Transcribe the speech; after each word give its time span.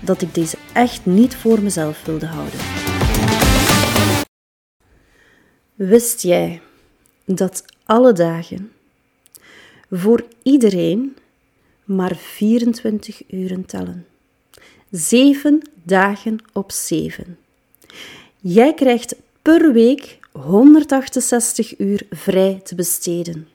dat 0.00 0.22
ik 0.22 0.34
deze 0.34 0.56
echt 0.72 1.06
niet 1.06 1.36
voor 1.36 1.62
mezelf 1.62 2.04
wilde 2.04 2.26
houden. 2.26 2.60
Wist 5.74 6.22
jij 6.22 6.60
dat 7.24 7.64
alle 7.84 8.12
dagen 8.12 8.72
voor 9.90 10.24
iedereen 10.42 11.16
maar 11.84 12.16
24 12.16 13.22
uren 13.30 13.66
tellen? 13.66 14.06
Zeven 14.90 15.62
dagen 15.82 16.38
op 16.52 16.72
zeven. 16.72 17.38
Jij 18.40 18.74
krijgt 18.74 19.16
per 19.42 19.72
week 19.72 20.18
168 20.32 21.78
uur 21.78 22.06
vrij 22.10 22.60
te 22.64 22.74
besteden. 22.74 23.48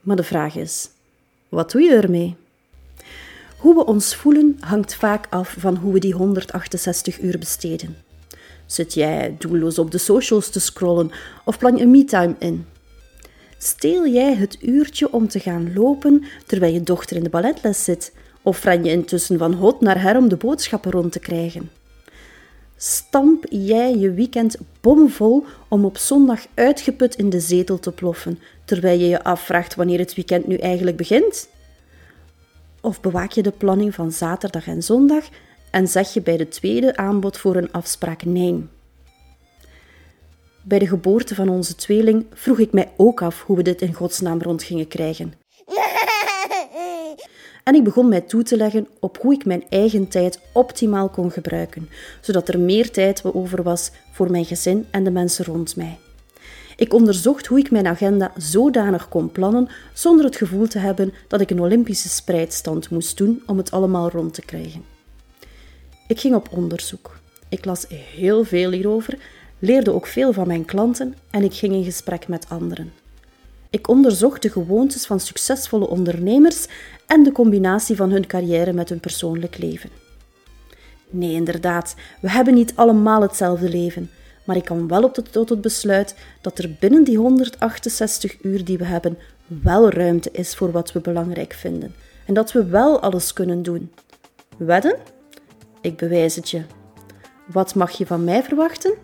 Maar 0.00 0.16
de 0.16 0.22
vraag 0.22 0.56
is: 0.56 0.90
wat 1.48 1.70
doe 1.70 1.82
je 1.82 1.94
ermee? 1.94 2.36
Hoe 3.60 3.74
we 3.74 3.84
ons 3.84 4.14
voelen 4.14 4.56
hangt 4.60 4.94
vaak 4.94 5.26
af 5.30 5.54
van 5.58 5.76
hoe 5.76 5.92
we 5.92 5.98
die 5.98 6.14
168 6.14 7.20
uur 7.20 7.38
besteden. 7.38 7.96
Zit 8.66 8.94
jij 8.94 9.36
doelloos 9.38 9.78
op 9.78 9.90
de 9.90 9.98
socials 9.98 10.50
te 10.50 10.60
scrollen 10.60 11.10
of 11.44 11.58
plan 11.58 11.76
je 11.76 11.86
me-time 11.86 12.34
in? 12.38 12.66
Steel 13.58 14.06
jij 14.06 14.34
het 14.34 14.58
uurtje 14.62 15.12
om 15.12 15.28
te 15.28 15.40
gaan 15.40 15.72
lopen 15.74 16.24
terwijl 16.46 16.72
je 16.72 16.82
dochter 16.82 17.16
in 17.16 17.22
de 17.22 17.28
balletles 17.28 17.84
zit? 17.84 18.12
Of 18.42 18.64
ren 18.64 18.84
je 18.84 18.90
intussen 18.90 19.38
van 19.38 19.52
hot 19.52 19.80
naar 19.80 20.02
her 20.02 20.16
om 20.16 20.28
de 20.28 20.36
boodschappen 20.36 20.90
rond 20.90 21.12
te 21.12 21.20
krijgen? 21.20 21.70
Stamp 22.76 23.44
jij 23.48 23.96
je 23.96 24.12
weekend 24.12 24.56
bomvol 24.80 25.44
om 25.68 25.84
op 25.84 25.98
zondag 25.98 26.46
uitgeput 26.54 27.14
in 27.14 27.30
de 27.30 27.40
zetel 27.40 27.78
te 27.78 27.92
ploffen, 27.92 28.38
terwijl 28.64 28.98
je 28.98 29.08
je 29.08 29.22
afvraagt 29.22 29.74
wanneer 29.74 29.98
het 29.98 30.14
weekend 30.14 30.46
nu 30.46 30.56
eigenlijk 30.56 30.96
begint? 30.96 31.48
Of 32.80 33.00
bewaak 33.00 33.30
je 33.30 33.42
de 33.42 33.50
planning 33.50 33.94
van 33.94 34.12
zaterdag 34.12 34.66
en 34.66 34.82
zondag 34.82 35.24
en 35.70 35.88
zeg 35.88 36.14
je 36.14 36.22
bij 36.22 36.36
de 36.36 36.48
tweede 36.48 36.96
aanbod 36.96 37.38
voor 37.38 37.56
een 37.56 37.72
afspraak 37.72 38.24
nee? 38.24 38.66
Bij 40.62 40.78
de 40.78 40.86
geboorte 40.86 41.34
van 41.34 41.48
onze 41.48 41.74
tweeling 41.74 42.26
vroeg 42.32 42.58
ik 42.58 42.72
mij 42.72 42.92
ook 42.96 43.22
af 43.22 43.42
hoe 43.42 43.56
we 43.56 43.62
dit 43.62 43.82
in 43.82 43.94
godsnaam 43.94 44.42
rond 44.42 44.62
gingen 44.62 44.88
krijgen. 44.88 45.32
En 47.64 47.74
ik 47.74 47.84
begon 47.84 48.08
mij 48.08 48.20
toe 48.20 48.42
te 48.42 48.56
leggen 48.56 48.88
op 49.00 49.18
hoe 49.20 49.34
ik 49.34 49.44
mijn 49.44 49.64
eigen 49.68 50.08
tijd 50.08 50.40
optimaal 50.52 51.08
kon 51.08 51.30
gebruiken, 51.30 51.88
zodat 52.20 52.48
er 52.48 52.58
meer 52.58 52.90
tijd 52.90 53.24
over 53.24 53.62
was 53.62 53.90
voor 54.12 54.30
mijn 54.30 54.44
gezin 54.44 54.86
en 54.90 55.04
de 55.04 55.10
mensen 55.10 55.44
rond 55.44 55.76
mij. 55.76 55.98
Ik 56.76 56.94
onderzocht 56.94 57.46
hoe 57.46 57.58
ik 57.58 57.70
mijn 57.70 57.86
agenda 57.86 58.32
zodanig 58.36 59.08
kon 59.08 59.32
plannen 59.32 59.68
zonder 59.92 60.24
het 60.24 60.36
gevoel 60.36 60.66
te 60.66 60.78
hebben 60.78 61.12
dat 61.28 61.40
ik 61.40 61.50
een 61.50 61.60
Olympische 61.60 62.08
spreidstand 62.08 62.90
moest 62.90 63.16
doen 63.16 63.42
om 63.46 63.56
het 63.56 63.70
allemaal 63.70 64.10
rond 64.10 64.34
te 64.34 64.42
krijgen. 64.42 64.84
Ik 66.06 66.20
ging 66.20 66.34
op 66.34 66.48
onderzoek. 66.50 67.18
Ik 67.48 67.64
las 67.64 67.86
heel 67.88 68.44
veel 68.44 68.70
hierover, 68.70 69.18
leerde 69.58 69.92
ook 69.92 70.06
veel 70.06 70.32
van 70.32 70.46
mijn 70.46 70.64
klanten 70.64 71.14
en 71.30 71.42
ik 71.42 71.54
ging 71.54 71.74
in 71.74 71.84
gesprek 71.84 72.28
met 72.28 72.48
anderen. 72.48 72.92
Ik 73.70 73.88
onderzocht 73.88 74.42
de 74.42 74.50
gewoontes 74.50 75.06
van 75.06 75.20
succesvolle 75.20 75.88
ondernemers 75.88 76.66
en 77.06 77.22
de 77.22 77.32
combinatie 77.32 77.96
van 77.96 78.10
hun 78.10 78.26
carrière 78.26 78.72
met 78.72 78.88
hun 78.88 79.00
persoonlijk 79.00 79.58
leven. 79.58 79.90
Nee, 81.10 81.32
inderdaad, 81.32 81.94
we 82.20 82.30
hebben 82.30 82.54
niet 82.54 82.72
allemaal 82.76 83.22
hetzelfde 83.22 83.68
leven, 83.68 84.10
maar 84.50 84.58
ik 84.58 84.64
kan 84.64 84.88
wel 84.88 85.02
op 85.02 85.14
tot 85.14 85.48
het 85.48 85.60
besluit 85.60 86.14
dat 86.40 86.58
er 86.58 86.76
binnen 86.80 87.04
die 87.04 87.16
168 87.16 88.42
uur 88.42 88.64
die 88.64 88.78
we 88.78 88.84
hebben 88.84 89.18
wel 89.46 89.90
ruimte 89.90 90.30
is 90.32 90.54
voor 90.54 90.70
wat 90.70 90.92
we 90.92 91.00
belangrijk 91.00 91.52
vinden 91.52 91.94
en 92.26 92.34
dat 92.34 92.52
we 92.52 92.64
wel 92.64 93.00
alles 93.00 93.32
kunnen 93.32 93.62
doen. 93.62 93.92
Wedden? 94.56 94.96
Ik 95.80 95.96
bewijs 95.96 96.36
het 96.36 96.50
je. 96.50 96.62
Wat 97.46 97.74
mag 97.74 97.90
je 97.90 98.06
van 98.06 98.24
mij 98.24 98.42
verwachten? 98.42 98.94